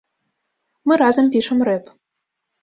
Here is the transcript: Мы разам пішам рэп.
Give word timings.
Мы 0.91 0.97
разам 1.01 1.29
пішам 1.37 1.59
рэп. 1.71 1.93